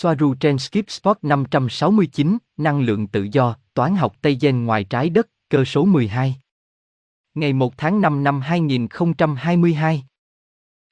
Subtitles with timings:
[0.00, 5.10] Soaru trên Skip Spot 569, năng lượng tự do, toán học Tây Gen ngoài trái
[5.10, 6.36] đất, cơ số 12.
[7.34, 10.04] Ngày 1 tháng 5 năm 2022.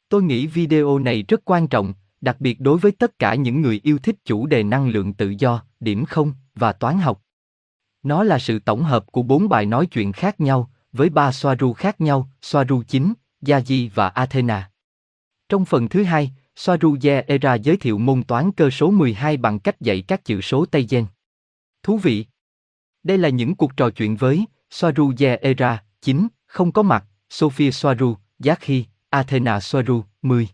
[0.09, 3.81] Tôi nghĩ video này rất quan trọng, đặc biệt đối với tất cả những người
[3.83, 7.23] yêu thích chủ đề năng lượng tự do, điểm không và toán học.
[8.03, 11.73] Nó là sự tổng hợp của bốn bài nói chuyện khác nhau, với ba Soaru
[11.73, 13.13] khác nhau, Soaru 9,
[13.43, 14.71] Yaji và Athena.
[15.49, 19.81] Trong phần thứ hai, Saruje Era giới thiệu môn toán cơ số 12 bằng cách
[19.81, 21.07] dạy các chữ số Tây Gen.
[21.83, 22.27] Thú vị!
[23.03, 28.17] Đây là những cuộc trò chuyện với Saruje Era 9, không có mặt, Sophia Soaru,
[28.45, 30.49] Yakhi, Athena Soaru, 10.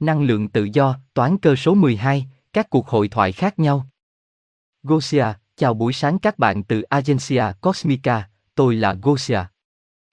[0.00, 3.86] Năng lượng tự do, toán cơ số 12, các cuộc hội thoại khác nhau.
[4.82, 5.26] Gosia,
[5.56, 9.40] chào buổi sáng các bạn từ Agencia Cosmica, tôi là Gosia.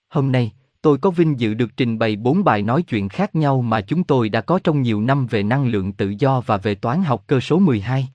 [0.09, 3.61] Hôm nay, tôi có vinh dự được trình bày bốn bài nói chuyện khác nhau
[3.61, 6.75] mà chúng tôi đã có trong nhiều năm về năng lượng tự do và về
[6.75, 8.07] toán học cơ số 12.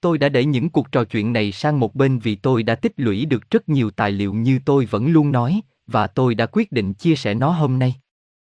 [0.00, 2.92] Tôi đã để những cuộc trò chuyện này sang một bên vì tôi đã tích
[2.96, 6.72] lũy được rất nhiều tài liệu như tôi vẫn luôn nói, và tôi đã quyết
[6.72, 7.94] định chia sẻ nó hôm nay.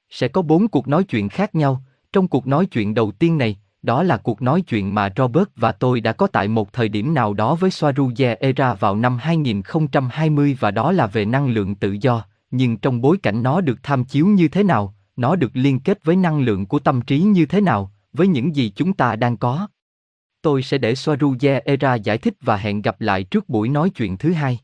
[0.10, 1.84] Sẽ có bốn cuộc nói chuyện khác nhau,
[2.14, 5.72] trong cuộc nói chuyện đầu tiên này, đó là cuộc nói chuyện mà Robert và
[5.72, 10.58] tôi đã có tại một thời điểm nào đó với Swaruje Era vào năm 2020
[10.60, 14.04] và đó là về năng lượng tự do, nhưng trong bối cảnh nó được tham
[14.04, 17.46] chiếu như thế nào, nó được liên kết với năng lượng của tâm trí như
[17.46, 19.68] thế nào, với những gì chúng ta đang có.
[20.42, 24.18] Tôi sẽ để Swaruja Era giải thích và hẹn gặp lại trước buổi nói chuyện
[24.18, 24.60] thứ hai.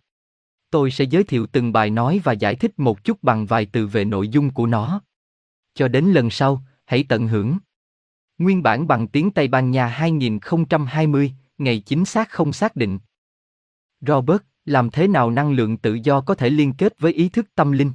[0.69, 3.87] Tôi sẽ giới thiệu từng bài nói và giải thích một chút bằng vài từ
[3.87, 5.01] về nội dung của nó.
[5.73, 7.57] Cho đến lần sau, hãy tận hưởng.
[8.37, 12.99] Nguyên bản bằng tiếng Tây Ban Nha 2020, ngày chính xác không xác định.
[14.01, 17.47] Robert, làm thế nào năng lượng tự do có thể liên kết với ý thức
[17.55, 17.91] tâm linh?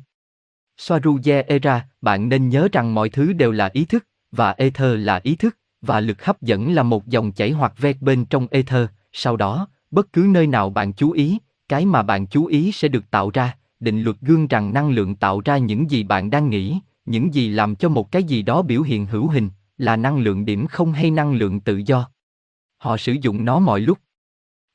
[0.79, 5.20] Swaruja Era, bạn nên nhớ rằng mọi thứ đều là ý thức, và ether là
[5.23, 8.87] ý thức, và lực hấp dẫn là một dòng chảy hoặc vẹt bên trong ether.
[9.12, 12.89] Sau đó, bất cứ nơi nào bạn chú ý, cái mà bạn chú ý sẽ
[12.89, 13.57] được tạo ra.
[13.81, 17.48] Định luật gương rằng năng lượng tạo ra những gì bạn đang nghĩ, những gì
[17.48, 20.92] làm cho một cái gì đó biểu hiện hữu hình, là năng lượng điểm không
[20.92, 22.08] hay năng lượng tự do.
[22.79, 23.98] Họ sử dụng nó mọi lúc.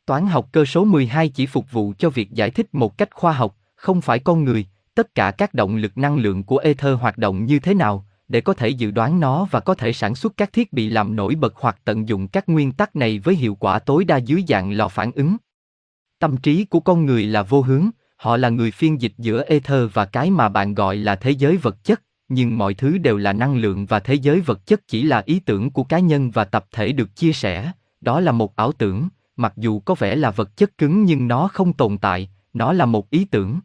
[0.07, 3.33] Toán học cơ số 12 chỉ phục vụ cho việc giải thích một cách khoa
[3.33, 7.17] học, không phải con người, tất cả các động lực năng lượng của ether hoạt
[7.17, 10.37] động như thế nào, để có thể dự đoán nó và có thể sản xuất
[10.37, 13.55] các thiết bị làm nổi bật hoặc tận dụng các nguyên tắc này với hiệu
[13.55, 15.37] quả tối đa dưới dạng lò phản ứng.
[16.19, 19.89] Tâm trí của con người là vô hướng, họ là người phiên dịch giữa ether
[19.93, 23.33] và cái mà bạn gọi là thế giới vật chất, nhưng mọi thứ đều là
[23.33, 26.43] năng lượng và thế giới vật chất chỉ là ý tưởng của cá nhân và
[26.43, 30.31] tập thể được chia sẻ, đó là một ảo tưởng, mặc dù có vẻ là
[30.31, 33.59] vật chất cứng nhưng nó không tồn tại, nó là một ý tưởng.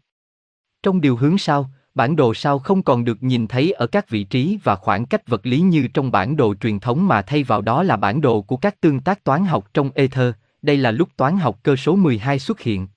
[0.83, 4.25] Trong điều hướng sau, bản đồ sao không còn được nhìn thấy ở các vị
[4.25, 7.61] trí và khoảng cách vật lý như trong bản đồ truyền thống mà thay vào
[7.61, 11.09] đó là bản đồ của các tương tác toán học trong ether, đây là lúc
[11.16, 12.88] toán học cơ số 12 xuất hiện.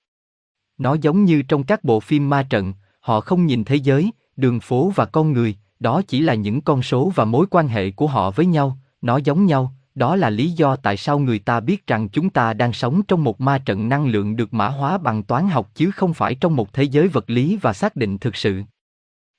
[0.78, 4.60] Nó giống như trong các bộ phim ma trận, họ không nhìn thế giới, đường
[4.60, 8.08] phố và con người, đó chỉ là những con số và mối quan hệ của
[8.08, 11.88] họ với nhau, nó giống nhau, đó là lý do tại sao người ta biết
[11.88, 15.24] rằng chúng ta đang sống trong một ma trận năng lượng được mã hóa bằng
[15.24, 18.36] toán học chứ không phải trong một thế giới vật lý và xác định thực
[18.36, 18.64] sự.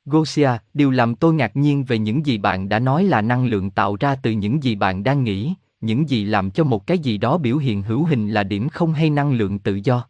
[0.05, 3.71] Gosia, điều làm tôi ngạc nhiên về những gì bạn đã nói là năng lượng
[3.71, 7.19] tạo ra từ những gì bạn đang nghĩ, những gì làm cho một cái gì
[7.19, 10.09] đó biểu hiện hữu hình là điểm không hay năng lượng tự do.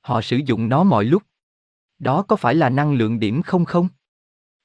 [0.00, 1.22] Họ sử dụng nó mọi lúc.
[1.98, 3.88] Đó có phải là năng lượng điểm không không?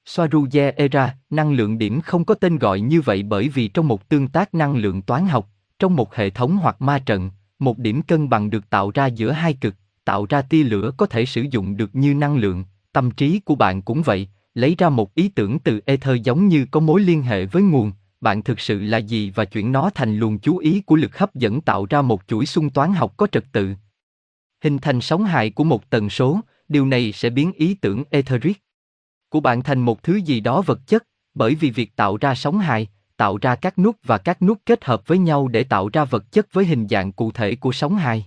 [0.08, 4.10] Swaruja Era, năng lượng điểm không có tên gọi như vậy bởi vì trong một
[4.10, 5.50] tương tác năng lượng toán học,
[5.80, 9.32] trong một hệ thống hoặc ma trận, một điểm cân bằng được tạo ra giữa
[9.32, 13.12] hai cực, tạo ra tia lửa có thể sử dụng được như năng lượng, tâm
[13.12, 16.80] trí của bạn cũng vậy, lấy ra một ý tưởng từ ether giống như có
[16.80, 17.92] mối liên hệ với nguồn,
[18.22, 21.36] bạn thực sự là gì và chuyển nó thành luồng chú ý của lực hấp
[21.36, 23.76] dẫn tạo ra một chuỗi xung toán học có trật tự.
[24.64, 28.65] Hình thành sóng hài của một tần số, điều này sẽ biến ý tưởng etheric
[29.30, 31.04] của bạn thành một thứ gì đó vật chất,
[31.34, 32.88] bởi vì việc tạo ra sóng hài,
[33.18, 36.32] tạo ra các nút và các nút kết hợp với nhau để tạo ra vật
[36.32, 38.26] chất với hình dạng cụ thể của sóng hài.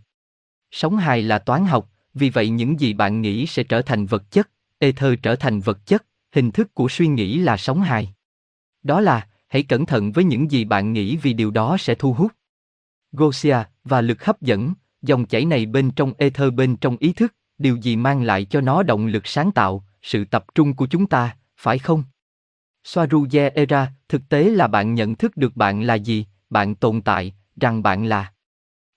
[0.70, 4.30] Sóng hài là toán học, vì vậy những gì bạn nghĩ sẽ trở thành vật
[4.30, 8.14] chất, ether trở thành vật chất, hình thức của suy nghĩ là sóng hài.
[8.82, 12.12] Đó là, hãy cẩn thận với những gì bạn nghĩ vì điều đó sẽ thu
[12.12, 12.32] hút.
[13.12, 14.72] Gosia và lực hấp dẫn,
[15.02, 18.60] dòng chảy này bên trong ether bên trong ý thức, điều gì mang lại cho
[18.60, 22.04] nó động lực sáng tạo, sự tập trung của chúng ta, phải không?
[22.84, 27.34] Swaruje Era, thực tế là bạn nhận thức được bạn là gì, bạn tồn tại,
[27.60, 28.32] rằng bạn là.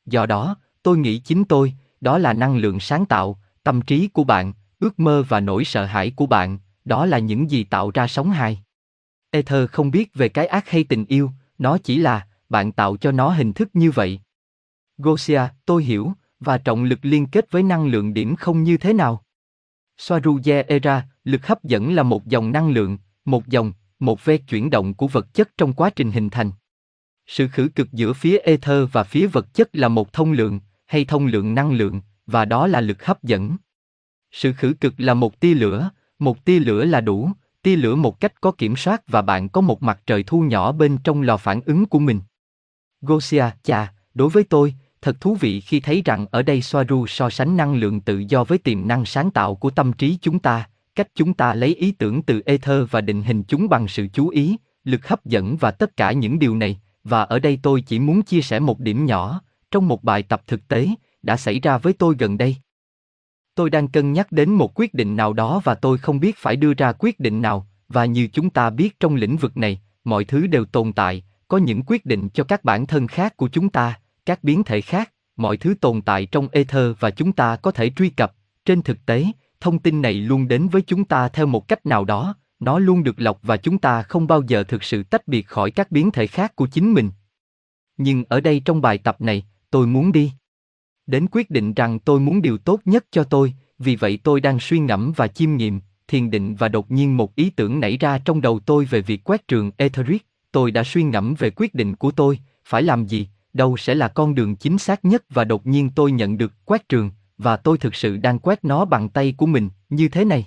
[0.06, 4.24] Do đó, tôi nghĩ chính tôi, đó là năng lượng sáng tạo, tâm trí của
[4.24, 8.07] bạn, ước mơ và nỗi sợ hãi của bạn, đó là những gì tạo ra
[8.07, 8.63] sống hài.
[9.31, 13.12] Ether không biết về cái ác hay tình yêu, nó chỉ là, bạn tạo cho
[13.12, 14.19] nó hình thức như vậy.
[14.98, 18.94] Gosia, tôi hiểu, và trọng lực liên kết với năng lượng điểm không như thế
[18.94, 19.24] nào?
[20.01, 24.69] Swaruja Era, lực hấp dẫn là một dòng năng lượng, một dòng, một ve chuyển
[24.69, 26.51] động của vật chất trong quá trình hình thành.
[27.27, 31.06] Sự khử cực giữa phía ether và phía vật chất là một thông lượng, hay
[31.06, 33.57] thông lượng năng lượng, và đó là lực hấp dẫn.
[34.31, 35.89] Sự khử cực là một tia lửa,
[36.19, 37.30] một tia lửa là đủ,
[37.62, 40.71] tia lửa một cách có kiểm soát và bạn có một mặt trời thu nhỏ
[40.71, 42.21] bên trong lò phản ứng của mình.
[43.01, 47.30] Gosia, chà, đối với tôi, thật thú vị khi thấy rằng ở đây Soaru so
[47.30, 50.69] sánh năng lượng tự do với tiềm năng sáng tạo của tâm trí chúng ta,
[50.95, 54.30] cách chúng ta lấy ý tưởng từ ether và định hình chúng bằng sự chú
[54.30, 58.00] ý, lực hấp dẫn và tất cả những điều này, và ở đây tôi chỉ
[58.00, 60.88] muốn chia sẻ một điểm nhỏ, trong một bài tập thực tế,
[61.21, 62.56] đã xảy ra với tôi gần đây.
[63.56, 66.56] Tôi đang cân nhắc đến một quyết định nào đó và tôi không biết phải
[66.56, 70.25] đưa ra quyết định nào, và như chúng ta biết trong lĩnh vực này, mọi
[70.25, 73.69] thứ đều tồn tại, có những quyết định cho các bản thân khác của chúng
[73.69, 77.72] ta, các biến thể khác, mọi thứ tồn tại trong ether và chúng ta có
[77.72, 78.36] thể truy cập.
[78.66, 79.26] Trên thực tế,
[79.60, 83.04] thông tin này luôn đến với chúng ta theo một cách nào đó, nó luôn
[83.04, 86.12] được lọc và chúng ta không bao giờ thực sự tách biệt khỏi các biến
[86.12, 87.12] thể khác của chính mình.
[87.98, 90.32] Nhưng ở đây trong bài tập này, tôi muốn đi
[91.08, 94.60] đến quyết định rằng tôi muốn điều tốt nhất cho tôi, vì vậy tôi đang
[94.60, 98.20] suy ngẫm và chiêm nghiệm, thiền định và đột nhiên một ý tưởng nảy ra
[98.26, 101.96] trong đầu tôi về việc quét trường Etheric, tôi đã suy ngẫm về quyết định
[101.96, 105.68] của tôi, phải làm gì, đâu sẽ là con đường chính xác nhất và đột
[105.68, 109.33] nhiên tôi nhận được quét trường, và tôi thực sự đang quét nó bằng tay
[109.38, 110.45] của mình, như thế này.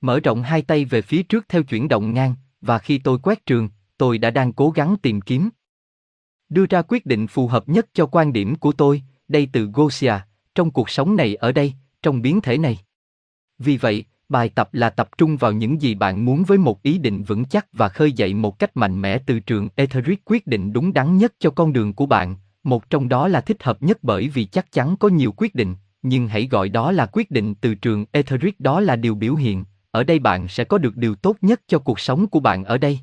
[0.00, 3.46] Mở rộng hai tay về phía trước theo chuyển động ngang, và khi tôi quét
[3.46, 5.50] trường, tôi đã đang cố gắng tìm kiếm.
[6.48, 10.14] Đưa ra quyết định phù hợp nhất cho quan điểm của tôi, đây từ Gosia,
[10.54, 11.72] trong cuộc sống này ở đây,
[12.02, 12.78] trong biến thể này.
[13.58, 16.98] Vì vậy, bài tập là tập trung vào những gì bạn muốn với một ý
[16.98, 20.72] định vững chắc và khơi dậy một cách mạnh mẽ từ trường Etheric quyết định
[20.72, 23.98] đúng đắn nhất cho con đường của bạn, một trong đó là thích hợp nhất
[24.02, 27.54] bởi vì chắc chắn có nhiều quyết định, nhưng hãy gọi đó là quyết định
[27.54, 31.14] từ trường Etheric đó là điều biểu hiện, ở đây bạn sẽ có được điều
[31.14, 32.98] tốt nhất cho cuộc sống của bạn ở đây.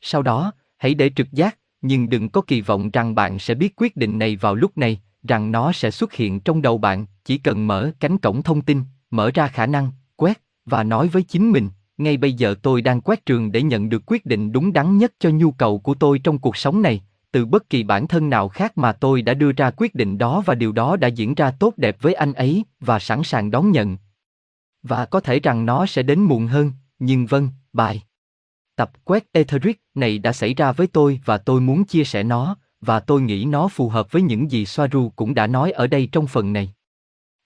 [0.00, 3.72] Sau đó, hãy để trực giác, nhưng đừng có kỳ vọng rằng bạn sẽ biết
[3.76, 7.38] quyết định này vào lúc này, rằng nó sẽ xuất hiện trong đầu bạn, chỉ
[7.38, 11.50] cần mở cánh cổng thông tin, mở ra khả năng, quét, và nói với chính
[11.50, 11.68] mình,
[11.98, 15.12] ngay bây giờ tôi đang quét trường để nhận được quyết định đúng đắn nhất
[15.18, 17.02] cho nhu cầu của tôi trong cuộc sống này,
[17.32, 20.42] từ bất kỳ bản thân nào khác mà tôi đã đưa ra quyết định đó
[20.46, 23.70] và điều đó đã diễn ra tốt đẹp với anh ấy và sẵn sàng đón
[23.70, 23.96] nhận.
[24.82, 28.02] Và có thể rằng nó sẽ đến muộn hơn, nhưng vâng, bài.
[28.76, 32.56] Tập quét Etheric này đã xảy ra với tôi và tôi muốn chia sẻ nó,
[32.80, 36.08] và tôi nghĩ nó phù hợp với những gì Soaru cũng đã nói ở đây
[36.12, 36.74] trong phần này.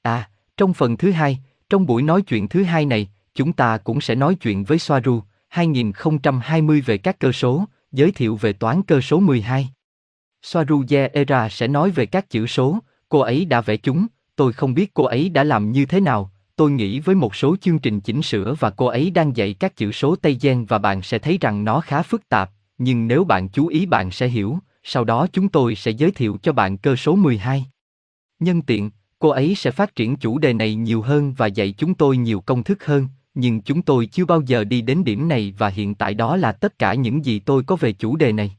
[0.03, 1.39] À, trong phần thứ hai,
[1.69, 5.23] trong buổi nói chuyện thứ hai này, chúng ta cũng sẽ nói chuyện với Soaru
[5.49, 9.69] 2020 về các cơ số, giới thiệu về toán cơ số 12.
[10.43, 12.79] Soaru Era sẽ nói về các chữ số,
[13.09, 14.07] cô ấy đã vẽ chúng,
[14.37, 17.57] tôi không biết cô ấy đã làm như thế nào, tôi nghĩ với một số
[17.61, 20.79] chương trình chỉnh sửa và cô ấy đang dạy các chữ số Tây Gen và
[20.79, 24.29] bạn sẽ thấy rằng nó khá phức tạp, nhưng nếu bạn chú ý bạn sẽ
[24.29, 27.65] hiểu, sau đó chúng tôi sẽ giới thiệu cho bạn cơ số 12.
[28.41, 31.95] Nhân tiện, cô ấy sẽ phát triển chủ đề này nhiều hơn và dạy chúng
[31.95, 35.55] tôi nhiều công thức hơn, nhưng chúng tôi chưa bao giờ đi đến điểm này
[35.59, 38.57] và hiện tại đó là tất cả những gì tôi có về chủ đề này.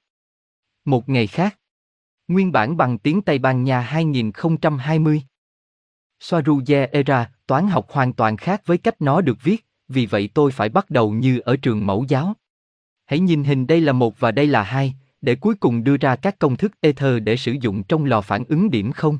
[0.86, 1.60] Một ngày khác.
[2.28, 5.22] Nguyên bản bằng tiếng Tây Ban Nha 2020.
[6.20, 10.52] Soaruye Era, toán học hoàn toàn khác với cách nó được viết, vì vậy tôi
[10.52, 12.34] phải bắt đầu như ở trường mẫu giáo.
[13.06, 16.16] Hãy nhìn hình đây là một và đây là hai, để cuối cùng đưa ra
[16.16, 19.18] các công thức ether để sử dụng trong lò phản ứng điểm không.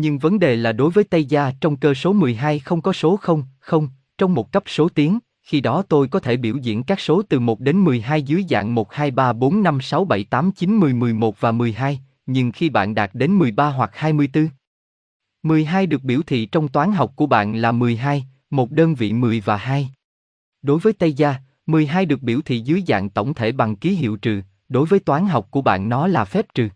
[0.00, 3.16] Nhưng vấn đề là đối với Tây Gia trong cơ số 12 không có số
[3.16, 3.88] 0, 0,
[4.18, 7.40] trong một cấp số tiến, khi đó tôi có thể biểu diễn các số từ
[7.40, 10.94] 1 đến 12 dưới dạng 1, 2, 3, 4, 5, 6, 7, 8, 9, 10,
[10.94, 14.48] 11 và 12, nhưng khi bạn đạt đến 13 hoặc 24,
[15.42, 19.40] 12 được biểu thị trong toán học của bạn là 12, một đơn vị 10
[19.40, 19.90] và 2.
[20.62, 21.34] Đối với Tây Gia,
[21.66, 25.26] 12 được biểu thị dưới dạng tổng thể bằng ký hiệu trừ, Đối với toán
[25.26, 26.68] học của bạn nó là phép trừ.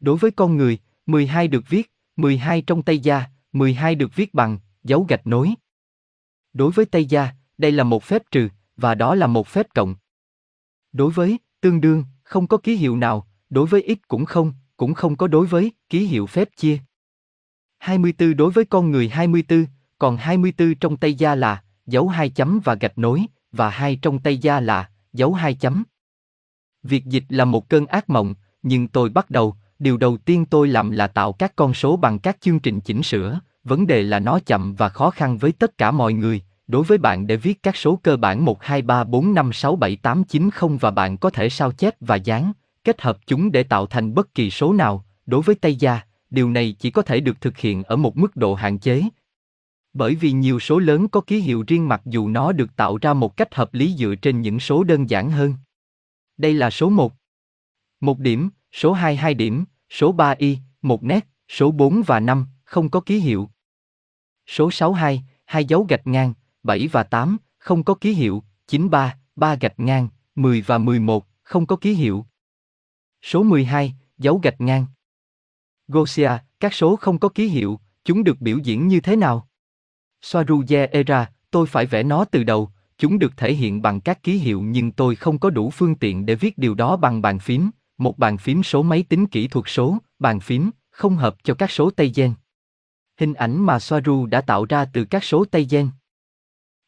[0.00, 1.90] Đối với con người, 12 được viết,
[2.20, 5.54] 12 trong Tây Gia, 12 được viết bằng dấu gạch nối.
[6.52, 9.94] Đối với Tây Gia, đây là một phép trừ, và đó là một phép cộng.
[10.92, 14.94] Đối với, tương đương, không có ký hiệu nào, đối với ít cũng không, cũng
[14.94, 16.78] không có đối với, ký hiệu phép chia.
[17.78, 19.66] 24 đối với con người 24,
[19.98, 24.18] còn 24 trong Tây Gia là dấu hai chấm và gạch nối, và hai trong
[24.18, 25.84] Tây Gia là dấu hai chấm.
[26.82, 30.68] Việc dịch là một cơn ác mộng, nhưng tôi bắt đầu, điều đầu tiên tôi
[30.68, 34.18] làm là tạo các con số bằng các chương trình chỉnh sửa, vấn đề là
[34.18, 36.42] nó chậm và khó khăn với tất cả mọi người.
[36.66, 39.76] Đối với bạn để viết các số cơ bản 1 2 3 4 5 6
[39.76, 42.52] 7 8 9 0 và bạn có thể sao chép và dán,
[42.84, 46.50] kết hợp chúng để tạo thành bất kỳ số nào, đối với tay da, điều
[46.50, 49.02] này chỉ có thể được thực hiện ở một mức độ hạn chế.
[49.92, 53.14] Bởi vì nhiều số lớn có ký hiệu riêng mặc dù nó được tạo ra
[53.14, 55.54] một cách hợp lý dựa trên những số đơn giản hơn.
[56.36, 57.12] Đây là số 1.
[58.00, 62.46] Một điểm, số 2 2 điểm, số 3 y, 1 nét, số 4 và 5,
[62.64, 63.50] không có ký hiệu.
[64.46, 69.54] Số 62, hai dấu gạch ngang, 7 và 8, không có ký hiệu, 93, 3
[69.54, 72.26] gạch ngang, 10 và 11, không có ký hiệu.
[73.22, 74.86] Số 12, dấu gạch ngang.
[75.88, 79.48] Gosia, các số không có ký hiệu, chúng được biểu diễn như thế nào?
[80.22, 84.38] Soaruje Era, tôi phải vẽ nó từ đầu, chúng được thể hiện bằng các ký
[84.38, 87.70] hiệu nhưng tôi không có đủ phương tiện để viết điều đó bằng bàn phím,
[88.00, 91.70] một bàn phím số máy tính kỹ thuật số, bàn phím, không hợp cho các
[91.70, 92.34] số Tây Gen.
[93.18, 95.90] Hình ảnh mà Soaru đã tạo ra từ các số Tây Gen.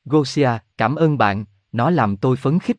[0.05, 2.77] Gosia, cảm ơn bạn, nó làm tôi phấn khích.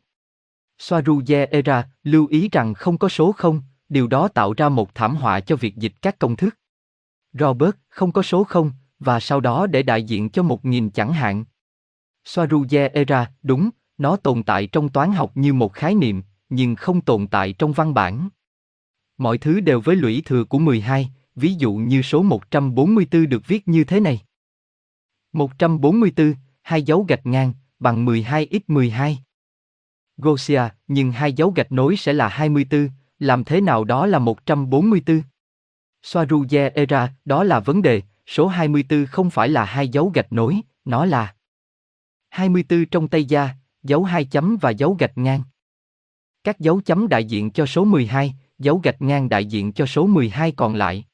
[0.77, 5.15] Soaruye Era, lưu ý rằng không có số không, điều đó tạo ra một thảm
[5.15, 6.57] họa cho việc dịch các công thức.
[7.33, 11.13] Robert, không có số không, và sau đó để đại diện cho một nghìn chẳng
[11.13, 11.45] hạn.
[12.25, 16.23] Soaruye Era, đúng, nó tồn tại trong toán học như một khái niệm,
[16.55, 18.29] nhưng không tồn tại trong văn bản.
[19.17, 23.67] Mọi thứ đều với lũy thừa của 12, ví dụ như số 144 được viết
[23.67, 24.21] như thế này.
[25.33, 29.19] 144, hai dấu gạch ngang, bằng 12 x 12.
[30.17, 35.21] Gosia, nhưng hai dấu gạch nối sẽ là 24, làm thế nào đó là 144?
[36.03, 40.61] Soaruye Era, đó là vấn đề, số 24 không phải là hai dấu gạch nối,
[40.85, 41.35] nó là
[42.29, 43.49] 24 trong Tây Gia,
[43.83, 45.43] dấu hai chấm và dấu gạch ngang.
[46.43, 50.07] Các dấu chấm đại diện cho số 12, dấu gạch ngang đại diện cho số
[50.07, 51.05] 12 còn lại.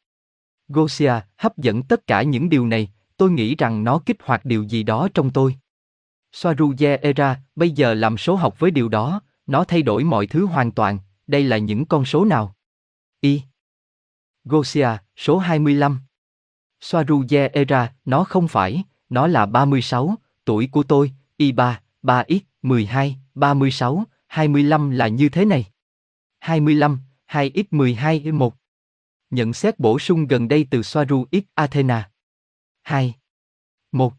[0.67, 4.63] Gosia hấp dẫn tất cả những điều này, tôi nghĩ rằng nó kích hoạt điều
[4.63, 5.55] gì đó trong tôi.
[6.31, 10.45] Soaruye Era, bây giờ làm số học với điều đó, nó thay đổi mọi thứ
[10.45, 12.55] hoàn toàn, đây là những con số nào?
[13.21, 13.41] Y.
[14.43, 15.99] Gosia, số 25.
[16.81, 24.03] Soaruye Era, nó không phải, nó là 36, tuổi của tôi, Y3, 3X, 12, 36,
[24.29, 25.65] 25 là như thế này.
[26.39, 28.55] 25, 2X 12 1.
[29.29, 32.11] Nhận xét bổ sung gần đây từ Soaru X Athena.
[32.81, 33.13] 2.
[33.91, 34.13] 1.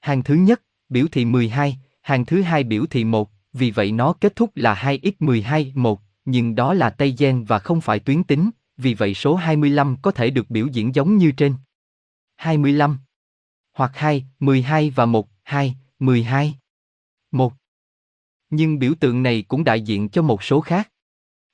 [0.00, 4.12] Hàng thứ nhất, biểu thị 12, hàng thứ hai biểu thị 1, vì vậy nó
[4.12, 8.50] kết thúc là 2x12 1, nhưng đó là Tây Gen và không phải tuyến tính,
[8.76, 11.54] vì vậy số 25 có thể được biểu diễn giống như trên.
[12.36, 12.98] 25
[13.72, 16.54] hoặc 2, 12 và 1, 2, 12.
[17.30, 17.52] 1.
[18.50, 20.90] Nhưng biểu tượng này cũng đại diện cho một số khác.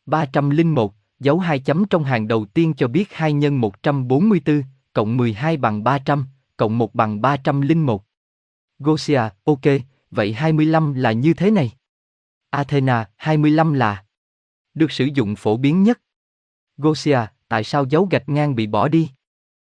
[0.06, 4.62] 301, dấu hai chấm trong hàng đầu tiên cho biết 2 nhân 144,
[4.92, 6.26] cộng 12 bằng 300,
[6.56, 8.04] cộng 1 bằng 301.
[8.78, 9.60] Gosia, ok,
[10.10, 11.72] vậy 25 là như thế này.
[12.50, 14.04] Athena, 25 là
[14.74, 16.00] được sử dụng phổ biến nhất.
[16.76, 19.10] Gosia, tại sao dấu gạch ngang bị bỏ đi?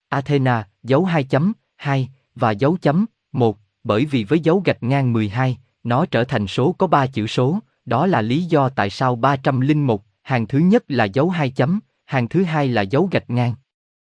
[0.08, 5.12] Athena, dấu 2 chấm, 2, và dấu chấm, 1, bởi vì với dấu gạch ngang
[5.12, 5.58] 12,
[5.88, 10.04] nó trở thành số có 3 chữ số, đó là lý do tại sao 301,
[10.22, 13.54] hàng thứ nhất là dấu 2 chấm, hàng thứ hai là dấu gạch ngang.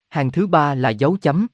[0.08, 1.46] Hàng thứ ba là dấu chấm.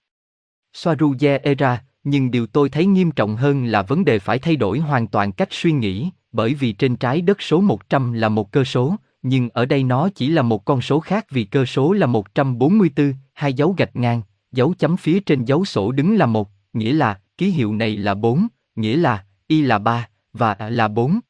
[0.73, 4.79] Soaruye Era, nhưng điều tôi thấy nghiêm trọng hơn là vấn đề phải thay đổi
[4.79, 8.65] hoàn toàn cách suy nghĩ, bởi vì trên trái đất số 100 là một cơ
[8.65, 12.07] số, nhưng ở đây nó chỉ là một con số khác vì cơ số là
[12.07, 16.93] 144, hai dấu gạch ngang, dấu chấm phía trên dấu sổ đứng là một, nghĩa
[16.93, 21.21] là ký hiệu này là 4, nghĩa là y là ba và là bốn.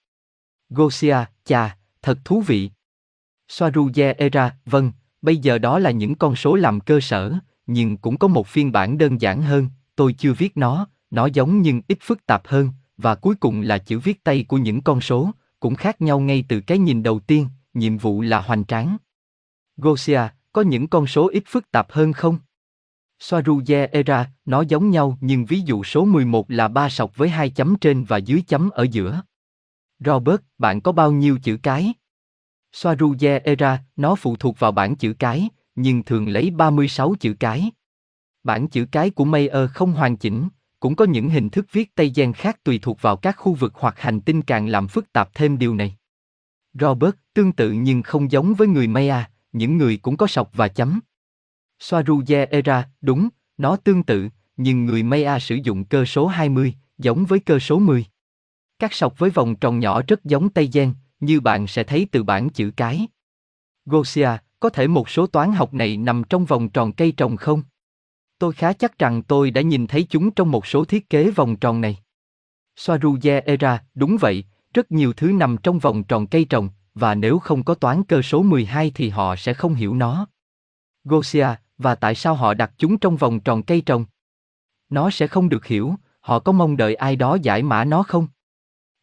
[0.70, 2.70] Gosia, chà, thật thú vị.
[3.48, 4.92] Soaruje Era, vâng,
[5.22, 7.32] bây giờ đó là những con số làm cơ sở,
[7.66, 11.62] nhưng cũng có một phiên bản đơn giản hơn, tôi chưa viết nó, nó giống
[11.62, 15.00] nhưng ít phức tạp hơn, và cuối cùng là chữ viết tay của những con
[15.00, 15.30] số,
[15.60, 18.96] cũng khác nhau ngay từ cái nhìn đầu tiên, nhiệm vụ là hoành tráng.
[19.76, 20.20] Gosia,
[20.52, 22.38] có những con số ít phức tạp hơn không?
[23.24, 27.50] Soaruje Era, nó giống nhau nhưng ví dụ số 11 là ba sọc với hai
[27.50, 29.22] chấm trên và dưới chấm ở giữa.
[29.98, 31.92] Robert, bạn có bao nhiêu chữ cái?
[32.72, 37.70] Soaruje Era, nó phụ thuộc vào bảng chữ cái, nhưng thường lấy 36 chữ cái.
[38.42, 40.48] Bản chữ cái của Mayer không hoàn chỉnh,
[40.80, 43.72] cũng có những hình thức viết Tây Gen khác tùy thuộc vào các khu vực
[43.74, 45.96] hoặc hành tinh càng làm phức tạp thêm điều này.
[46.74, 50.68] Robert, tương tự nhưng không giống với người Maya, những người cũng có sọc và
[50.68, 51.00] chấm.
[51.78, 53.28] Soaruye Era, đúng,
[53.58, 57.78] nó tương tự, nhưng người Maya sử dụng cơ số 20, giống với cơ số
[57.78, 58.06] 10.
[58.78, 62.22] Các sọc với vòng tròn nhỏ rất giống Tây Gen, như bạn sẽ thấy từ
[62.22, 63.06] bảng chữ cái.
[63.86, 64.28] Gosia,
[64.60, 67.62] có thể một số toán học này nằm trong vòng tròn cây trồng không?
[68.38, 71.56] Tôi khá chắc rằng tôi đã nhìn thấy chúng trong một số thiết kế vòng
[71.56, 71.98] tròn này.
[72.76, 77.38] Soaruye Era, đúng vậy, rất nhiều thứ nằm trong vòng tròn cây trồng, và nếu
[77.38, 80.26] không có toán cơ số 12 thì họ sẽ không hiểu nó.
[81.04, 81.46] Gosia,
[81.78, 84.04] và tại sao họ đặt chúng trong vòng tròn cây trồng?
[84.90, 88.26] Nó sẽ không được hiểu, họ có mong đợi ai đó giải mã nó không?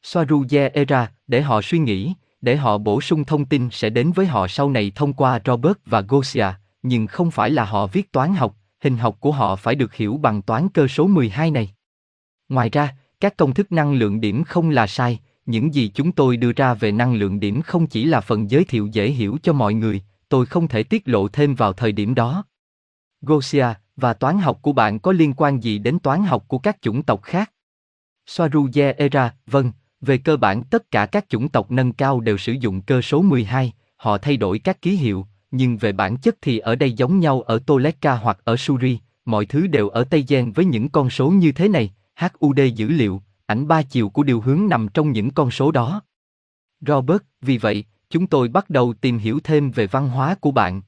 [0.03, 4.25] Soaruye Era, để họ suy nghĩ, để họ bổ sung thông tin sẽ đến với
[4.25, 6.47] họ sau này thông qua Robert và Gosia,
[6.83, 10.17] nhưng không phải là họ viết toán học, hình học của họ phải được hiểu
[10.17, 11.73] bằng toán cơ số 12 này.
[12.49, 16.37] Ngoài ra, các công thức năng lượng điểm không là sai, những gì chúng tôi
[16.37, 19.53] đưa ra về năng lượng điểm không chỉ là phần giới thiệu dễ hiểu cho
[19.53, 22.43] mọi người, tôi không thể tiết lộ thêm vào thời điểm đó.
[23.21, 26.81] Gosia, và toán học của bạn có liên quan gì đến toán học của các
[26.81, 27.51] chủng tộc khác?
[28.25, 32.51] Soaruye Era, vâng, về cơ bản tất cả các chủng tộc nâng cao đều sử
[32.51, 36.59] dụng cơ số 12, họ thay đổi các ký hiệu, nhưng về bản chất thì
[36.59, 40.51] ở đây giống nhau ở Toleka hoặc ở Suri, mọi thứ đều ở Tây Gen
[40.51, 44.41] với những con số như thế này, HUD dữ liệu, ảnh ba chiều của điều
[44.41, 46.01] hướng nằm trong những con số đó.
[46.87, 50.81] Robert, vì vậy, chúng tôi bắt đầu tìm hiểu thêm về văn hóa của bạn.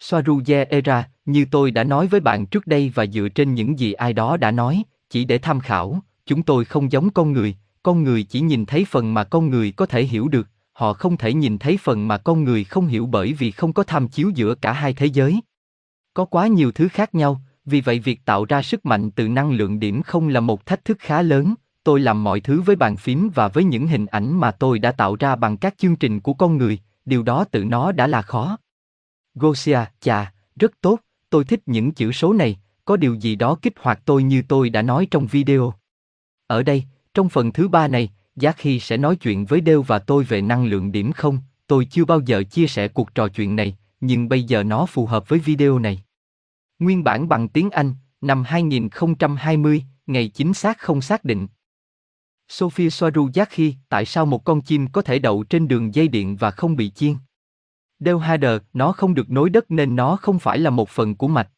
[0.00, 3.92] Soaruye Era, như tôi đã nói với bạn trước đây và dựa trên những gì
[3.92, 8.04] ai đó đã nói, chỉ để tham khảo, chúng tôi không giống con người, con
[8.04, 11.34] người chỉ nhìn thấy phần mà con người có thể hiểu được, họ không thể
[11.34, 14.54] nhìn thấy phần mà con người không hiểu bởi vì không có tham chiếu giữa
[14.54, 15.40] cả hai thế giới.
[16.14, 19.50] Có quá nhiều thứ khác nhau, vì vậy việc tạo ra sức mạnh từ năng
[19.50, 21.54] lượng điểm không là một thách thức khá lớn,
[21.84, 24.92] tôi làm mọi thứ với bàn phím và với những hình ảnh mà tôi đã
[24.92, 28.22] tạo ra bằng các chương trình của con người, điều đó tự nó đã là
[28.22, 28.58] khó.
[29.34, 33.72] Gosia, chà, rất tốt, tôi thích những chữ số này, có điều gì đó kích
[33.80, 35.74] hoạt tôi như tôi đã nói trong video.
[36.46, 39.98] Ở đây, trong phần thứ ba này, Giác Khi sẽ nói chuyện với Đêu và
[39.98, 43.56] tôi về năng lượng điểm không, tôi chưa bao giờ chia sẻ cuộc trò chuyện
[43.56, 46.02] này, nhưng bây giờ nó phù hợp với video này.
[46.78, 51.46] Nguyên bản bằng tiếng Anh, năm 2020, ngày chính xác không xác định.
[52.48, 56.08] Sophie Soaru Giác Khi, tại sao một con chim có thể đậu trên đường dây
[56.08, 57.14] điện và không bị chiên?
[57.98, 61.28] Đeo Hader, nó không được nối đất nên nó không phải là một phần của
[61.28, 61.48] mạch.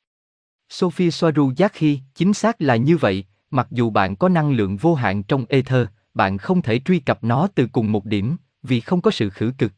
[0.68, 4.76] Sophie Soaru Giác Khi, chính xác là như vậy, mặc dù bạn có năng lượng
[4.76, 8.80] vô hạn trong ether, bạn không thể truy cập nó từ cùng một điểm, vì
[8.80, 9.72] không có sự khử cực.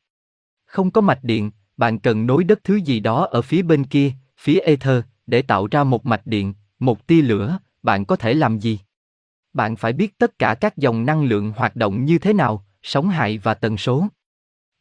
[0.64, 4.12] Không có mạch điện, bạn cần nối đất thứ gì đó ở phía bên kia,
[4.38, 8.58] phía ether, để tạo ra một mạch điện, một tia lửa, bạn có thể làm
[8.58, 8.80] gì?
[9.52, 13.08] Bạn phải biết tất cả các dòng năng lượng hoạt động như thế nào, sóng
[13.08, 14.06] hại và tần số.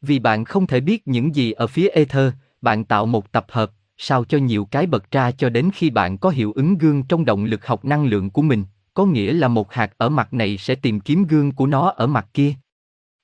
[0.02, 3.70] Vì bạn không thể biết những gì ở phía ether, bạn tạo một tập hợp,
[3.98, 7.24] sao cho nhiều cái bật ra cho đến khi bạn có hiệu ứng gương trong
[7.24, 10.58] động lực học năng lượng của mình, có nghĩa là một hạt ở mặt này
[10.58, 12.54] sẽ tìm kiếm gương của nó ở mặt kia.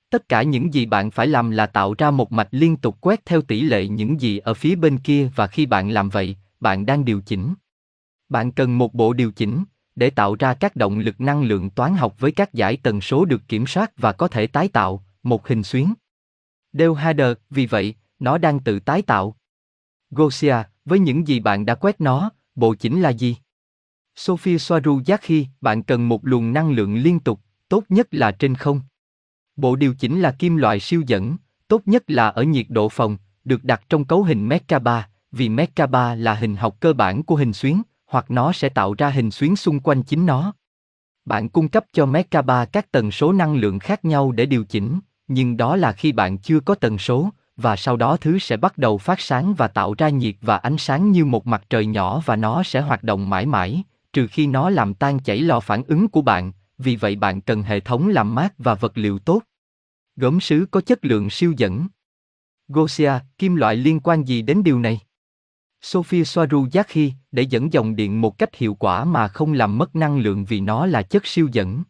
[0.09, 3.25] Tất cả những gì bạn phải làm là tạo ra một mạch liên tục quét
[3.25, 6.85] theo tỷ lệ những gì ở phía bên kia và khi bạn làm vậy, bạn
[6.85, 7.53] đang điều chỉnh.
[8.29, 9.63] Bạn cần một bộ điều chỉnh
[9.95, 13.25] để tạo ra các động lực năng lượng toán học với các giải tần số
[13.25, 15.93] được kiểm soát và có thể tái tạo một hình xuyến.
[16.73, 19.35] Dale Hader, vì vậy, nó đang tự tái tạo.
[20.11, 20.55] Gosia,
[20.85, 23.37] với những gì bạn đã quét nó, bộ chỉnh là gì?
[24.15, 28.55] Sophia Soaru Yakhi, bạn cần một luồng năng lượng liên tục, tốt nhất là trên
[28.55, 28.81] không.
[29.55, 33.17] Bộ điều chỉnh là kim loại siêu dẫn, tốt nhất là ở nhiệt độ phòng,
[33.45, 37.53] được đặt trong cấu hình Merkaba, vì Merkaba là hình học cơ bản của hình
[37.53, 40.53] xuyến, hoặc nó sẽ tạo ra hình xuyến xung quanh chính nó.
[41.25, 44.99] Bạn cung cấp cho Merkaba các tần số năng lượng khác nhau để điều chỉnh,
[45.29, 48.77] nhưng đó là khi bạn chưa có tần số, và sau đó thứ sẽ bắt
[48.77, 52.21] đầu phát sáng và tạo ra nhiệt và ánh sáng như một mặt trời nhỏ
[52.25, 55.83] và nó sẽ hoạt động mãi mãi, trừ khi nó làm tan chảy lò phản
[55.83, 59.41] ứng của bạn, vì vậy bạn cần hệ thống làm mát và vật liệu tốt.
[60.15, 61.87] Gốm sứ có chất lượng siêu dẫn.
[62.67, 64.99] Gosia, kim loại liên quan gì đến điều này?
[65.81, 69.95] Sophie Soaru khi để dẫn dòng điện một cách hiệu quả mà không làm mất
[69.95, 71.83] năng lượng vì nó là chất siêu dẫn.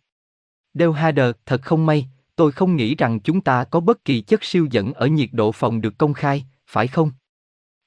[0.74, 2.08] Delhader, thật không may,
[2.40, 5.52] tôi không nghĩ rằng chúng ta có bất kỳ chất siêu dẫn ở nhiệt độ
[5.52, 7.12] phòng được công khai, phải không?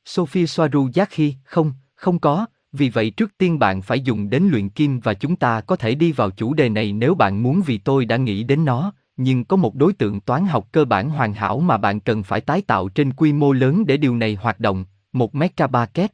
[0.04, 4.68] Sophie Soaru Khi, không, không có, vì vậy trước tiên bạn phải dùng đến luyện
[4.68, 7.78] kim và chúng ta có thể đi vào chủ đề này nếu bạn muốn vì
[7.78, 11.34] tôi đã nghĩ đến nó, nhưng có một đối tượng toán học cơ bản hoàn
[11.34, 14.60] hảo mà bạn cần phải tái tạo trên quy mô lớn để điều này hoạt
[14.60, 16.12] động, một megapaket.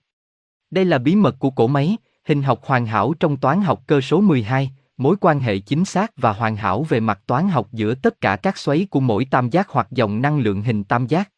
[0.71, 4.01] Đây là bí mật của cổ máy, hình học hoàn hảo trong toán học cơ
[4.01, 7.95] số 12, mối quan hệ chính xác và hoàn hảo về mặt toán học giữa
[7.95, 11.31] tất cả các xoáy của mỗi tam giác hoặc dòng năng lượng hình tam giác.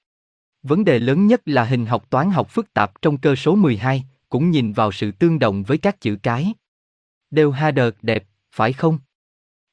[0.63, 4.05] Vấn đề lớn nhất là hình học toán học phức tạp trong cơ số 12,
[4.29, 6.55] cũng nhìn vào sự tương đồng với các chữ cái.
[7.31, 8.99] Đều ha đợt đẹp, phải không?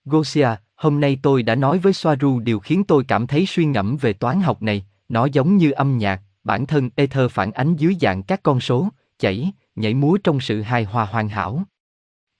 [0.06, 3.97] Gosia, hôm nay tôi đã nói với Soaru điều khiến tôi cảm thấy suy ngẫm
[3.97, 7.95] về toán học này, nó giống như âm nhạc, bản thân ether phản ánh dưới
[8.02, 11.63] dạng các con số, chảy, nhảy múa trong sự hài hòa hoàn hảo.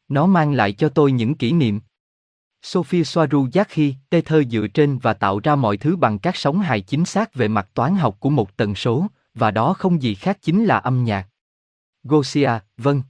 [0.10, 1.80] Nó mang lại cho tôi những kỷ niệm.
[2.62, 6.36] Sophie Soaru giác khi tê thơ dựa trên và tạo ra mọi thứ bằng các
[6.36, 10.02] sóng hài chính xác về mặt toán học của một tần số, và đó không
[10.02, 11.28] gì khác chính là âm nhạc.
[12.04, 13.02] Gosia, vâng.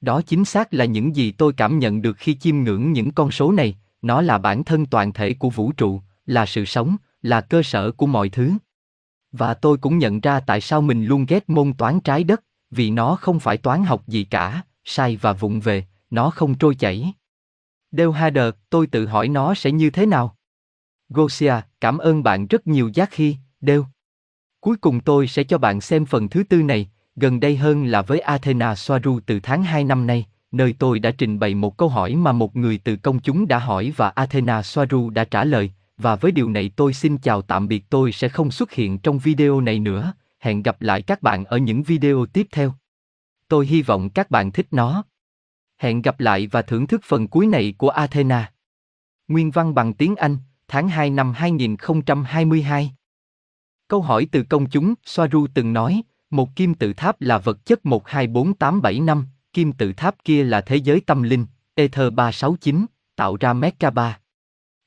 [0.00, 3.30] Đó chính xác là những gì tôi cảm nhận được khi chiêm ngưỡng những con
[3.30, 7.40] số này, nó là bản thân toàn thể của vũ trụ, là sự sống, là
[7.40, 8.52] cơ sở của mọi thứ.
[9.32, 12.90] Và tôi cũng nhận ra tại sao mình luôn ghét môn toán trái đất, vì
[12.90, 17.12] nó không phải toán học gì cả, sai và vụng về, nó không trôi chảy.
[17.92, 20.36] Dale Hader, tôi tự hỏi nó sẽ như thế nào.
[21.08, 23.86] Gosia, cảm ơn bạn rất nhiều giác khi, đeo.
[24.60, 28.02] Cuối cùng tôi sẽ cho bạn xem phần thứ tư này, gần đây hơn là
[28.02, 31.88] với Athena Soaru từ tháng 2 năm nay, nơi tôi đã trình bày một câu
[31.88, 35.72] hỏi mà một người từ công chúng đã hỏi và Athena Soaru đã trả lời,
[35.96, 39.18] và với điều này tôi xin chào tạm biệt tôi sẽ không xuất hiện trong
[39.18, 42.74] video này nữa, hẹn gặp lại các bạn ở những video tiếp theo.
[43.48, 45.04] Tôi hy vọng các bạn thích nó.
[45.80, 48.52] Hẹn gặp lại và thưởng thức phần cuối này của Athena.
[49.28, 50.36] Nguyên văn bằng tiếng Anh,
[50.68, 52.92] tháng 2 năm 2022.
[53.88, 57.86] Câu hỏi từ công chúng, Soaru từng nói, một kim tự tháp là vật chất
[57.86, 64.18] 124875, kim tự tháp kia là thế giới tâm linh, Ether 369, tạo ra Merkaba.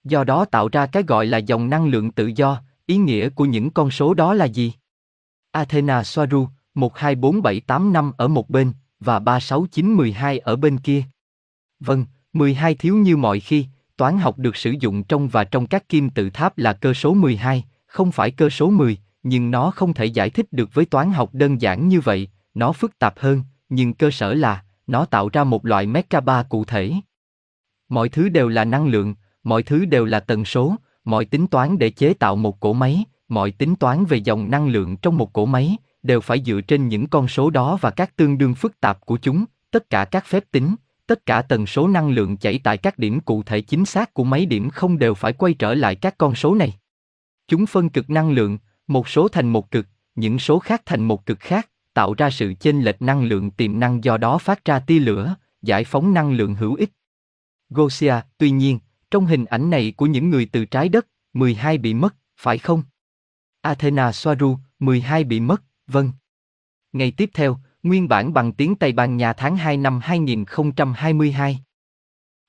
[0.04, 3.46] Do đó tạo ra cái gọi là dòng năng lượng tự do, ý nghĩa của
[3.46, 4.74] những con số đó là gì?
[5.52, 8.72] Athena Soaru, 124785 ở một bên,
[9.04, 11.04] và 36912 ở bên kia.
[11.80, 13.66] Vâng, 12 thiếu như mọi khi,
[13.98, 17.14] toán học được sử dụng trong và trong các kim tự tháp là cơ số
[17.14, 21.12] 12, không phải cơ số 10, nhưng nó không thể giải thích được với toán
[21.12, 25.30] học đơn giản như vậy, nó phức tạp hơn, nhưng cơ sở là, nó tạo
[25.34, 26.94] ra một loại Merkaba cụ thể.
[27.90, 31.78] Mọi thứ đều là năng lượng, mọi thứ đều là tần số, mọi tính toán
[31.78, 35.34] để chế tạo một cỗ máy, mọi tính toán về dòng năng lượng trong một
[35.34, 38.80] cỗ máy, đều phải dựa trên những con số đó và các tương đương phức
[38.80, 40.76] tạp của chúng, tất cả các phép tính,
[41.08, 44.24] tất cả tần số năng lượng chảy tại các điểm cụ thể chính xác của
[44.24, 46.74] máy điểm không đều phải quay trở lại các con số này.
[47.48, 51.26] Chúng phân cực năng lượng, một số thành một cực, những số khác thành một
[51.26, 54.80] cực khác, tạo ra sự chênh lệch năng lượng tiềm năng do đó phát ra
[54.80, 56.90] tia lửa, giải phóng năng lượng hữu ích.
[57.70, 58.80] Gosia, tuy nhiên,
[59.12, 62.84] trong hình ảnh này của những người từ trái đất, 12 bị mất, phải không?
[63.62, 66.12] Athena Soaru, 12 bị mất, vâng.
[66.94, 71.60] Ngày tiếp theo, nguyên bản bằng tiếng Tây Ban Nha tháng 2 năm 2022.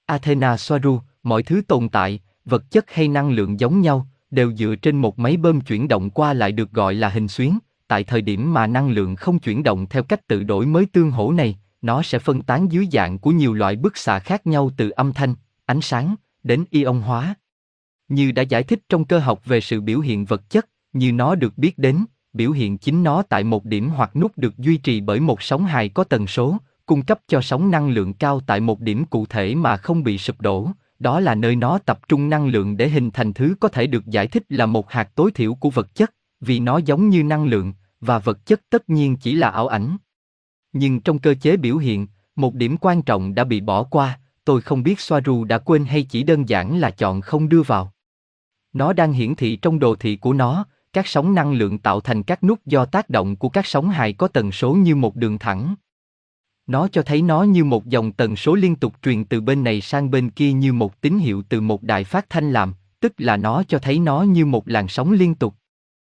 [0.07, 4.75] Athena Soaru, mọi thứ tồn tại, vật chất hay năng lượng giống nhau, đều dựa
[4.83, 7.59] trên một máy bơm chuyển động qua lại được gọi là hình xuyến.
[7.89, 11.11] Tại thời điểm mà năng lượng không chuyển động theo cách tự đổi mới tương
[11.11, 14.71] hỗ này, nó sẽ phân tán dưới dạng của nhiều loại bức xạ khác nhau
[14.77, 15.35] từ âm thanh,
[15.67, 17.35] ánh sáng, đến ion hóa.
[18.09, 21.35] Như đã giải thích trong cơ học về sự biểu hiện vật chất, như nó
[21.35, 25.01] được biết đến, biểu hiện chính nó tại một điểm hoặc nút được duy trì
[25.01, 28.61] bởi một sóng hài có tần số, cung cấp cho sóng năng lượng cao tại
[28.61, 30.69] một điểm cụ thể mà không bị sụp đổ,
[30.99, 34.07] đó là nơi nó tập trung năng lượng để hình thành thứ có thể được
[34.07, 37.45] giải thích là một hạt tối thiểu của vật chất, vì nó giống như năng
[37.45, 39.97] lượng, và vật chất tất nhiên chỉ là ảo ảnh.
[40.73, 44.61] Nhưng trong cơ chế biểu hiện, một điểm quan trọng đã bị bỏ qua, tôi
[44.61, 47.93] không biết Soaru đã quên hay chỉ đơn giản là chọn không đưa vào.
[48.73, 52.23] Nó đang hiển thị trong đồ thị của nó, các sóng năng lượng tạo thành
[52.23, 55.39] các nút do tác động của các sóng hài có tần số như một đường
[55.39, 55.75] thẳng.
[56.67, 59.81] Nó cho thấy nó như một dòng tần số liên tục truyền từ bên này
[59.81, 63.37] sang bên kia như một tín hiệu từ một đài phát thanh làm, tức là
[63.37, 65.55] nó cho thấy nó như một làn sóng liên tục.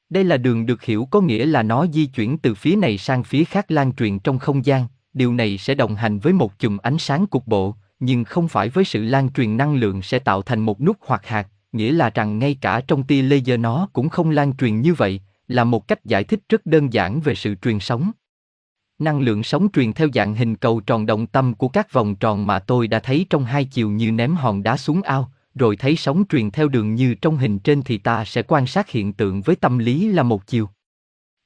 [0.10, 3.24] Đây là đường được hiểu có nghĩa là nó di chuyển từ phía này sang
[3.24, 6.78] phía khác lan truyền trong không gian, điều này sẽ đồng hành với một chùm
[6.78, 10.42] ánh sáng cục bộ, nhưng không phải với sự lan truyền năng lượng sẽ tạo
[10.42, 14.10] thành một nút hoặc hạt, nghĩa là rằng ngay cả trong tia laser nó cũng
[14.10, 17.56] không lan truyền như vậy, là một cách giải thích rất đơn giản về sự
[17.56, 18.12] truyền sóng.
[19.00, 22.48] Năng lượng sóng truyền theo dạng hình cầu tròn đồng tâm của các vòng tròn
[22.48, 25.96] mà tôi đã thấy trong hai chiều như ném hòn đá xuống ao, rồi thấy
[25.96, 29.42] sóng truyền theo đường như trong hình trên thì ta sẽ quan sát hiện tượng
[29.42, 30.70] với tâm lý là một chiều.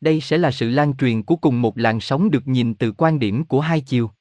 [0.02, 3.20] Đây sẽ là sự lan truyền của cùng một làn sóng được nhìn từ quan
[3.20, 4.12] điểm của hai chiều.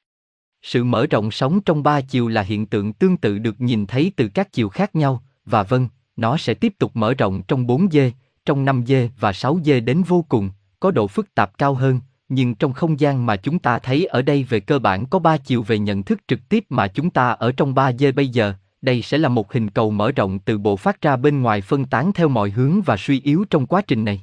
[0.62, 4.12] Sự mở rộng sóng trong ba chiều là hiện tượng tương tự được nhìn thấy
[4.16, 5.88] từ các chiều khác nhau, và vâng,
[6.20, 8.10] nó sẽ tiếp tục mở rộng trong 4D,
[8.44, 12.72] trong 5D và 6D đến vô cùng, có độ phức tạp cao hơn, nhưng trong
[12.72, 15.78] không gian mà chúng ta thấy ở đây về cơ bản có ba chiều về
[15.78, 19.28] nhận thức trực tiếp mà chúng ta ở trong 3D bây giờ, đây sẽ là
[19.28, 22.50] một hình cầu mở rộng từ bộ phát ra bên ngoài phân tán theo mọi
[22.50, 24.22] hướng và suy yếu trong quá trình này.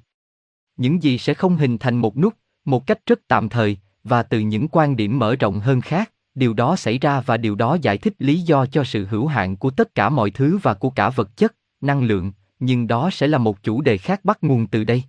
[0.78, 2.34] Những gì sẽ không hình thành một nút,
[2.66, 6.54] một cách rất tạm thời, và từ những quan điểm mở rộng hơn khác, điều
[6.54, 9.70] đó xảy ra và điều đó giải thích lý do cho sự hữu hạn của
[9.70, 13.38] tất cả mọi thứ và của cả vật chất, năng lượng, nhưng đó sẽ là
[13.38, 15.04] một chủ đề khác bắt nguồn từ đây.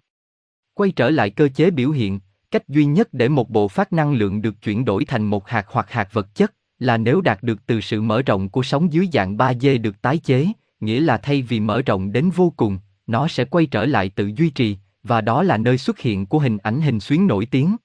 [0.75, 4.13] Quay trở lại cơ chế biểu hiện, cách duy nhất để một bộ phát năng
[4.13, 7.67] lượng được chuyển đổi thành một hạt hoặc hạt vật chất, là nếu đạt được
[7.67, 10.47] từ sự mở rộng của sóng dưới dạng 3D được tái chế,
[10.81, 14.31] nghĩa là thay vì mở rộng đến vô cùng, nó sẽ quay trở lại tự
[14.37, 17.77] duy trì, và đó là nơi xuất hiện của hình ảnh hình xuyến nổi tiếng.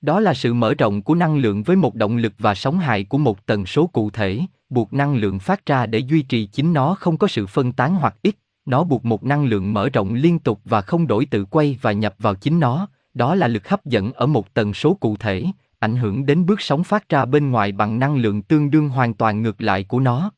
[0.00, 3.04] Đó là sự mở rộng của năng lượng với một động lực và sóng hài
[3.04, 4.40] của một tần số cụ thể,
[4.74, 7.94] buộc năng lượng phát ra để duy trì chính nó không có sự phân tán
[7.94, 8.34] hoặc ít,
[8.66, 11.92] nó buộc một năng lượng mở rộng liên tục và không đổi tự quay và
[11.92, 15.44] nhập vào chính nó, đó là lực hấp dẫn ở một tần số cụ thể,
[15.78, 19.14] ảnh hưởng đến bước sóng phát ra bên ngoài bằng năng lượng tương đương hoàn
[19.14, 20.30] toàn ngược lại của nó.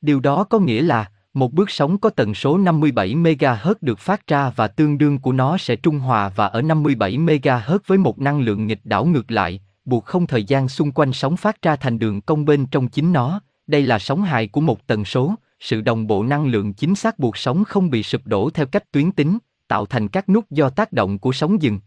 [0.00, 4.26] Điều đó có nghĩa là, một bước sóng có tần số 57 MHz được phát
[4.26, 8.18] ra và tương đương của nó sẽ trung hòa và ở 57 MHz với một
[8.18, 11.76] năng lượng nghịch đảo ngược lại, buộc không thời gian xung quanh sóng phát ra
[11.76, 13.40] thành đường cong bên trong chính nó.
[13.66, 17.18] Đây là sóng hài của một tần số, sự đồng bộ năng lượng chính xác
[17.18, 20.70] buộc sóng không bị sụp đổ theo cách tuyến tính, tạo thành các nút do
[20.70, 21.80] tác động của sóng dừng.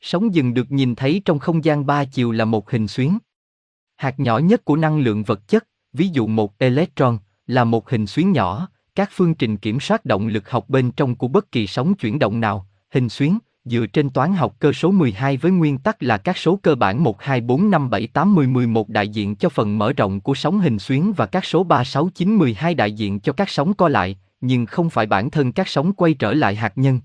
[0.00, 3.18] Sóng dừng được nhìn thấy trong không gian ba chiều là một hình xuyến.
[3.96, 8.06] Hạt nhỏ nhất của năng lượng vật chất, ví dụ một electron, là một hình
[8.06, 11.66] xuyến nhỏ, các phương trình kiểm soát động lực học bên trong của bất kỳ
[11.66, 15.78] sóng chuyển động nào, hình xuyến, dựa trên toán học cơ số 12 với nguyên
[15.78, 19.08] tắc là các số cơ bản 1, 2, 4, 5, 7, 8, 10, 11 đại
[19.08, 22.36] diện cho phần mở rộng của sóng hình xuyến và các số 3, 6, 9,
[22.36, 25.92] 12 đại diện cho các sóng co lại, nhưng không phải bản thân các sóng
[25.92, 27.00] quay trở lại hạt nhân,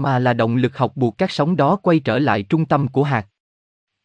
[0.00, 3.02] mà là động lực học buộc các sóng đó quay trở lại trung tâm của
[3.02, 3.26] hạt.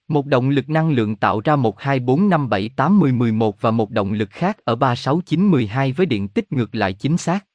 [0.07, 3.61] Một động lực năng lượng tạo ra 1 2 4 5 7 8 10 11
[3.61, 6.93] và một động lực khác ở 3 6 9 12 với điện tích ngược lại
[6.93, 7.45] chính xác.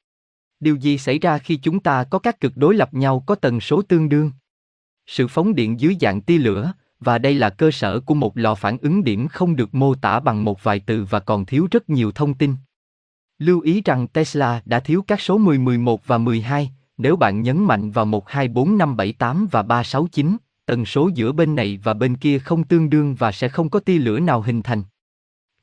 [0.61, 3.59] Điều gì xảy ra khi chúng ta có các cực đối lập nhau có tần
[3.59, 4.31] số tương đương?
[5.07, 8.55] Sự phóng điện dưới dạng tia lửa, và đây là cơ sở của một lò
[8.55, 11.89] phản ứng điểm không được mô tả bằng một vài từ và còn thiếu rất
[11.89, 12.55] nhiều thông tin.
[13.39, 17.63] Lưu ý rằng Tesla đã thiếu các số 10, 11 và 12, nếu bạn nhấn
[17.63, 21.31] mạnh vào 1, 2, 4, 5, 7, 8 và 3, 6, 9, tần số giữa
[21.31, 24.41] bên này và bên kia không tương đương và sẽ không có tia lửa nào
[24.41, 24.83] hình thành.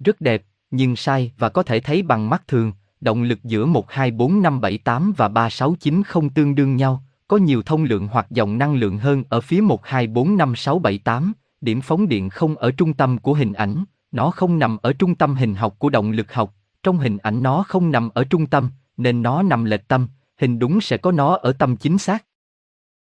[0.05, 5.13] Rất đẹp, nhưng sai và có thể thấy bằng mắt thường, động lực giữa 124578
[5.17, 9.25] và 369 không tương đương nhau, có nhiều thông lượng hoặc dòng năng lượng hơn
[9.29, 12.95] ở phía 1 2 4 5 6 7 8, điểm phóng điện không ở trung
[12.95, 16.33] tâm của hình ảnh, nó không nằm ở trung tâm hình học của động lực
[16.33, 20.09] học, trong hình ảnh nó không nằm ở trung tâm, nên nó nằm lệch tâm,
[20.41, 22.25] hình đúng sẽ có nó ở tâm chính xác.